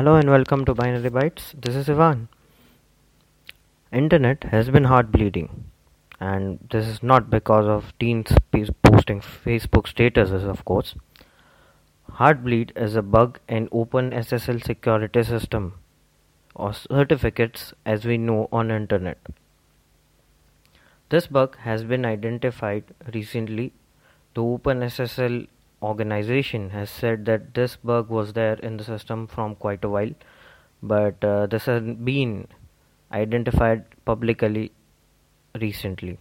Hello 0.00 0.14
and 0.16 0.30
welcome 0.30 0.64
to 0.64 0.72
Binary 0.72 1.10
Bytes. 1.10 1.52
This 1.60 1.76
is 1.76 1.90
Ivan. 1.90 2.28
Internet 3.92 4.44
has 4.44 4.70
been 4.70 4.84
hard 4.84 5.12
bleeding, 5.12 5.64
and 6.18 6.58
this 6.70 6.86
is 6.88 7.02
not 7.02 7.28
because 7.28 7.66
of 7.66 7.92
teens 7.98 8.32
posting 8.50 9.20
Facebook 9.20 9.90
statuses, 9.92 10.48
of 10.48 10.64
course. 10.64 10.94
Heartbleed 12.12 12.72
is 12.76 12.96
a 12.96 13.02
bug 13.02 13.40
in 13.46 13.68
OpenSSL 13.68 14.64
security 14.64 15.22
system 15.22 15.74
or 16.54 16.72
certificates 16.72 17.74
as 17.84 18.06
we 18.06 18.16
know 18.16 18.48
on 18.50 18.70
internet. 18.70 19.18
This 21.10 21.26
bug 21.26 21.58
has 21.58 21.84
been 21.84 22.06
identified 22.06 22.84
recently. 23.12 23.74
The 24.32 24.40
OpenSSL 24.40 25.46
organization 25.82 26.70
has 26.70 26.90
said 26.90 27.24
that 27.26 27.54
this 27.54 27.76
bug 27.76 28.08
was 28.08 28.32
there 28.34 28.54
in 28.54 28.76
the 28.76 28.84
system 28.84 29.26
from 29.26 29.54
quite 29.54 29.84
a 29.84 29.88
while, 29.88 30.14
but 30.82 31.22
uh, 31.24 31.46
this 31.46 31.64
has 31.66 31.82
been 31.82 32.46
identified 33.12 33.84
publicly 34.04 34.72
recently. 35.60 36.18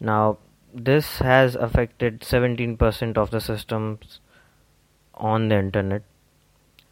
Now, 0.00 0.38
this 0.72 1.18
has 1.18 1.54
affected 1.54 2.20
17% 2.20 3.16
of 3.16 3.30
the 3.30 3.40
systems 3.40 4.20
on 5.14 5.48
the 5.48 5.58
internet. 5.58 6.02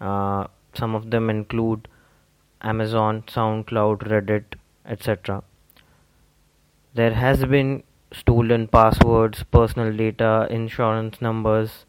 Uh, 0.00 0.46
some 0.74 0.94
of 0.94 1.10
them 1.10 1.30
include 1.30 1.88
Amazon, 2.60 3.22
SoundCloud, 3.26 3.98
Reddit, 4.08 4.58
etc. 4.84 5.42
There 6.94 7.14
has 7.14 7.44
been 7.44 7.82
stolen 8.18 8.66
passwords, 8.68 9.42
personal 9.44 9.96
data, 9.96 10.46
insurance 10.50 11.20
numbers 11.20 11.84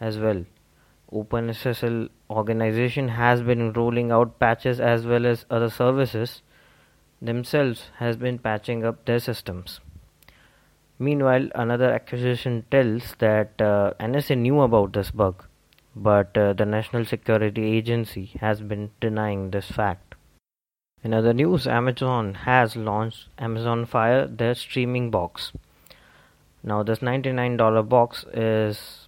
as 0.00 0.18
well. 0.18 0.44
OpenSSL 1.12 2.08
organization 2.28 3.08
has 3.08 3.42
been 3.42 3.72
rolling 3.72 4.12
out 4.12 4.38
patches 4.38 4.78
as 4.78 5.06
well 5.06 5.26
as 5.26 5.44
other 5.50 5.70
services 5.70 6.42
themselves 7.20 7.90
has 7.98 8.16
been 8.16 8.38
patching 8.38 8.84
up 8.84 9.04
their 9.04 9.18
systems. 9.18 9.80
Meanwhile, 10.98 11.48
another 11.54 11.90
accusation 11.92 12.64
tells 12.70 13.14
that 13.18 13.60
uh, 13.60 13.92
NSA 13.98 14.38
knew 14.38 14.60
about 14.60 14.92
this 14.92 15.10
bug, 15.10 15.44
but 15.96 16.36
uh, 16.36 16.52
the 16.52 16.66
National 16.66 17.04
Security 17.04 17.64
Agency 17.64 18.32
has 18.40 18.60
been 18.60 18.90
denying 19.00 19.50
this 19.50 19.70
fact. 19.70 20.14
In 21.02 21.14
other 21.14 21.32
news, 21.32 21.66
Amazon 21.66 22.34
has 22.34 22.76
launched 22.76 23.28
Amazon 23.38 23.86
Fire, 23.86 24.26
their 24.26 24.54
streaming 24.54 25.10
box. 25.10 25.52
Now, 26.62 26.82
this 26.82 26.98
$99 26.98 27.88
box 27.88 28.24
is 28.32 29.06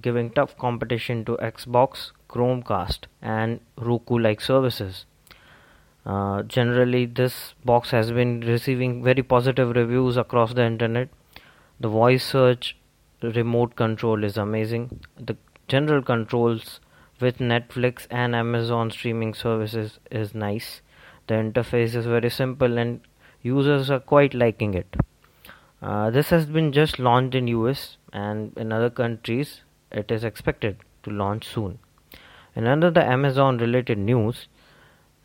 giving 0.00 0.30
tough 0.30 0.56
competition 0.56 1.24
to 1.24 1.36
Xbox, 1.36 2.12
Chromecast, 2.28 3.06
and 3.22 3.60
Roku 3.76 4.18
like 4.18 4.40
services. 4.40 5.06
Uh, 6.06 6.42
generally, 6.42 7.06
this 7.06 7.54
box 7.64 7.90
has 7.90 8.12
been 8.12 8.40
receiving 8.40 9.02
very 9.02 9.22
positive 9.22 9.74
reviews 9.74 10.16
across 10.16 10.54
the 10.54 10.64
internet. 10.64 11.08
The 11.80 11.88
voice 11.88 12.24
search 12.24 12.76
remote 13.22 13.74
control 13.74 14.22
is 14.22 14.36
amazing. 14.36 15.00
The 15.18 15.36
general 15.66 16.02
controls 16.02 16.80
with 17.20 17.38
Netflix 17.38 18.06
and 18.10 18.36
Amazon 18.36 18.90
streaming 18.90 19.34
services 19.34 19.98
is 20.10 20.34
nice 20.34 20.82
the 21.26 21.34
interface 21.34 21.94
is 21.94 22.06
very 22.06 22.28
simple 22.28 22.76
and 22.78 23.00
users 23.42 23.90
are 23.90 24.00
quite 24.00 24.34
liking 24.34 24.74
it. 24.74 24.96
Uh, 25.84 26.08
this 26.08 26.30
has 26.30 26.46
been 26.46 26.72
just 26.72 26.98
launched 26.98 27.34
in 27.34 27.46
US 27.48 27.98
and 28.10 28.56
in 28.56 28.72
other 28.72 28.88
countries 28.88 29.60
it 29.92 30.10
is 30.10 30.24
expected 30.24 30.78
to 31.02 31.10
launch 31.10 31.46
soon. 31.46 31.78
And 32.56 32.66
under 32.66 32.90
the 32.90 33.04
Amazon 33.04 33.58
related 33.58 33.98
news, 33.98 34.48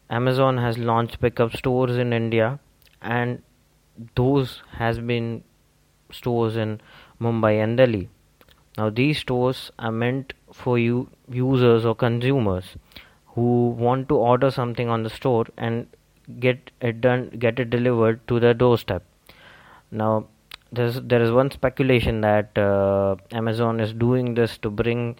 Amazon 0.09 0.57
has 0.57 0.77
launched 0.77 1.21
pickup 1.21 1.55
stores 1.55 1.95
in 1.95 2.11
India 2.11 2.59
and 3.01 3.41
those 4.15 4.61
has 4.71 4.99
been 4.99 5.45
stores 6.11 6.57
in 6.57 6.81
Mumbai 7.21 7.63
and 7.63 7.77
Delhi. 7.77 8.09
Now 8.77 8.89
these 8.89 9.19
stores 9.19 9.71
are 9.79 9.93
meant 9.93 10.33
for 10.51 10.77
you 10.77 11.07
users 11.29 11.85
or 11.85 11.95
consumers 11.95 12.75
who 13.27 13.69
want 13.69 14.09
to 14.09 14.17
order 14.17 14.51
something 14.51 14.89
on 14.89 15.03
the 15.03 15.09
store 15.09 15.45
and 15.55 15.87
get 16.41 16.69
it 16.81 16.99
done 16.99 17.29
get 17.39 17.59
it 17.59 17.69
delivered 17.69 18.19
to 18.27 18.39
the 18.39 18.53
doorstep 18.53 19.03
now 19.91 20.27
there's 20.71 21.01
there 21.01 21.21
is 21.21 21.31
one 21.31 21.51
speculation 21.51 22.21
that 22.21 22.57
uh, 22.57 23.15
amazon 23.31 23.79
is 23.79 23.93
doing 23.93 24.33
this 24.35 24.57
to 24.57 24.69
bring 24.69 25.15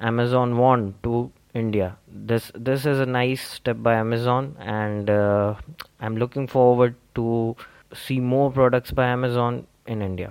amazon 0.00 0.56
one 0.56 0.94
to 1.02 1.30
india. 1.54 1.96
This 2.30 2.50
this 2.54 2.84
is 2.86 3.00
a 3.00 3.06
nice 3.06 3.46
step 3.56 3.82
by 3.82 3.94
amazon 3.94 4.56
and 4.60 5.10
uh, 5.10 5.54
i'm 6.00 6.16
looking 6.16 6.46
forward 6.46 6.94
to 7.14 7.56
see 7.94 8.20
more 8.20 8.50
products 8.50 8.90
by 8.90 9.06
amazon 9.06 9.66
in 9.86 10.02
india. 10.02 10.30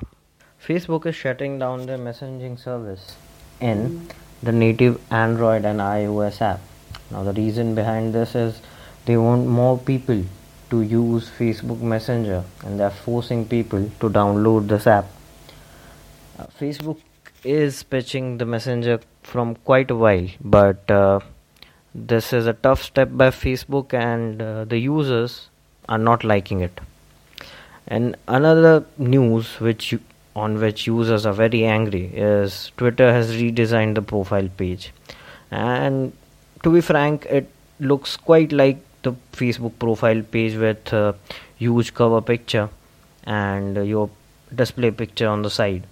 Facebook 0.67 1.05
is 1.05 1.15
shutting 1.15 1.59
down 1.59 1.85
their 1.85 1.97
messaging 1.97 2.57
service 2.59 3.15
in 3.59 4.07
the 4.43 4.51
native 4.51 4.99
android 5.11 5.65
and 5.65 5.79
ios 5.79 6.41
app. 6.41 6.59
Now, 7.11 7.23
the 7.23 7.33
reason 7.33 7.75
behind 7.75 8.13
this 8.13 8.35
is 8.35 8.61
they 9.05 9.17
want 9.17 9.47
more 9.47 9.77
people 9.77 10.23
to 10.69 10.81
use 10.81 11.29
Facebook 11.29 11.81
Messenger 11.81 12.43
and 12.65 12.79
they're 12.79 12.89
forcing 12.89 13.45
people 13.45 13.89
to 13.99 14.09
download 14.09 14.67
this 14.67 14.87
app. 14.87 15.05
Uh, 16.37 16.45
Facebook 16.59 16.99
is 17.43 17.83
pitching 17.83 18.37
the 18.37 18.45
Messenger 18.45 18.99
from 19.23 19.55
quite 19.55 19.91
a 19.91 19.95
while, 19.95 20.27
but 20.41 20.89
uh, 20.91 21.19
this 21.95 22.33
is 22.33 22.47
a 22.47 22.53
tough 22.53 22.83
step 22.83 23.09
by 23.11 23.29
Facebook 23.29 23.93
and 23.93 24.41
uh, 24.41 24.65
the 24.65 24.77
users 24.77 25.49
are 25.87 25.97
not 25.97 26.23
liking 26.23 26.61
it. 26.61 26.79
And 27.87 28.17
another 28.27 28.85
news 28.97 29.59
which 29.59 29.95
on 30.35 30.59
which 30.59 30.85
users 30.85 31.25
are 31.25 31.33
very 31.33 31.65
angry 31.65 32.05
is 32.13 32.71
Twitter 32.77 33.11
has 33.11 33.33
redesigned 33.33 33.95
the 33.95 34.01
profile 34.01 34.49
page 34.57 34.91
and 35.49 36.13
to 36.63 36.71
be 36.71 36.81
frank, 36.81 37.25
it 37.27 37.49
looks 37.79 38.17
quite 38.17 38.51
like 38.51 38.77
the 39.03 39.13
Facebook 39.33 39.77
profile 39.79 40.21
page 40.21 40.55
with 40.55 40.93
a 40.93 41.15
huge 41.57 41.93
cover 41.93 42.21
picture 42.21 42.69
and 43.23 43.75
your 43.87 44.09
display 44.53 44.91
picture 44.91 45.27
on 45.27 45.41
the 45.41 45.49
side. 45.49 45.85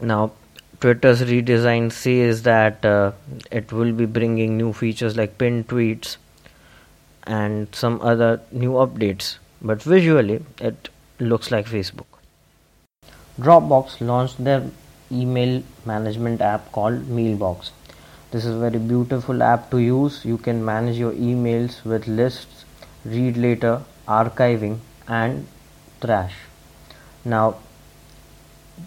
Now, 0.00 0.32
Twitter's 0.80 1.22
redesign 1.22 1.90
says 1.90 2.42
that 2.42 2.84
uh, 2.84 3.12
it 3.50 3.72
will 3.72 3.92
be 3.92 4.04
bringing 4.04 4.56
new 4.56 4.72
features 4.72 5.16
like 5.16 5.38
pinned 5.38 5.68
tweets 5.68 6.16
and 7.24 7.74
some 7.74 8.00
other 8.02 8.40
new 8.52 8.72
updates, 8.72 9.38
but 9.62 9.82
visually 9.82 10.44
it 10.60 10.88
looks 11.18 11.50
like 11.50 11.66
Facebook. 11.66 12.06
Dropbox 13.40 14.00
launched 14.00 14.42
their 14.42 14.70
email 15.10 15.62
management 15.84 16.40
app 16.40 16.70
called 16.72 17.08
Mailbox 17.08 17.70
this 18.30 18.44
is 18.44 18.56
a 18.56 18.58
very 18.58 18.78
beautiful 18.78 19.42
app 19.42 19.70
to 19.70 19.78
use. 19.78 20.24
You 20.24 20.38
can 20.38 20.64
manage 20.64 20.96
your 20.96 21.12
emails 21.12 21.84
with 21.84 22.06
lists 22.06 22.64
read 23.06 23.36
later 23.36 23.82
archiving 24.08 24.78
and 25.06 25.46
trash. 26.00 26.34
Now 27.24 27.56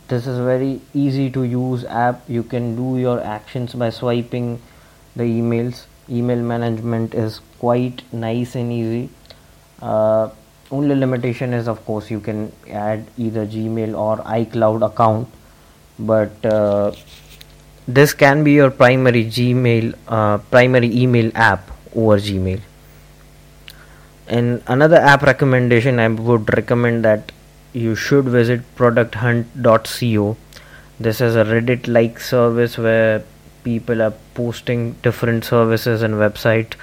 this 0.08 0.28
is 0.28 0.38
a 0.38 0.44
very 0.44 0.82
easy 0.94 1.30
to 1.32 1.44
use 1.44 1.86
app. 1.86 2.22
You 2.28 2.44
can 2.44 2.76
do 2.76 2.98
your 3.00 3.22
actions 3.22 3.74
by 3.74 3.90
swiping 3.90 4.62
the 5.16 5.24
emails. 5.24 5.86
Email 6.10 6.42
management 6.42 7.14
is 7.14 7.42
quite 7.60 8.02
nice 8.14 8.56
and 8.56 8.72
easy. 8.72 9.10
Uh, 9.82 10.30
only 10.72 10.96
limitation 10.96 11.54
is 11.54 11.68
of 11.68 11.84
course 11.86 12.12
you 12.12 12.20
can 12.20 12.52
add 12.70 13.08
either 13.18 13.46
gmail 13.46 13.98
or 13.98 14.18
icloud 14.18 14.86
account. 14.86 15.28
But 15.98 16.46
uh, 16.46 16.92
this 17.98 18.14
can 18.14 18.44
be 18.44 18.52
your 18.52 18.70
primary 18.70 19.26
gmail 19.26 19.94
uh, 20.08 20.38
primary 20.56 20.90
email 20.96 21.32
app 21.34 21.72
over 21.96 22.18
gmail. 22.18 22.62
And 24.28 24.62
another 24.68 24.98
app 24.98 25.24
recommendation 25.24 26.00
i 26.00 26.08
would 26.08 26.54
recommend 26.56 27.04
that 27.04 27.32
you 27.74 27.96
should 27.96 28.26
visit 28.26 28.62
producthunt.co 28.76 30.38
this 31.00 31.20
is 31.22 31.36
a 31.36 31.44
reddit 31.46 31.88
like 31.88 32.20
service 32.20 32.78
where 32.78 33.24
people 33.64 34.04
are 34.04 34.14
posting 34.36 34.94
different 35.08 35.44
services 35.44 36.04
and 36.04 36.14
websites 36.14 36.74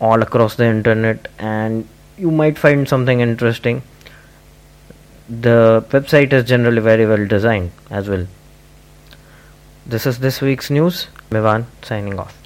all 0.00 0.22
across 0.22 0.54
the 0.54 0.64
internet 0.64 1.28
and 1.38 1.88
you 2.16 2.30
might 2.30 2.58
find 2.58 2.88
something 2.88 3.20
interesting. 3.20 3.82
The 5.28 5.84
website 5.90 6.32
is 6.32 6.44
generally 6.44 6.80
very 6.80 7.06
well 7.06 7.26
designed 7.26 7.72
as 7.90 8.08
well 8.08 8.26
this 9.88 10.06
is 10.06 10.18
this 10.18 10.40
week's 10.40 10.70
news. 10.70 11.08
Mivan 11.30 11.64
signing 11.82 12.18
off. 12.18 12.37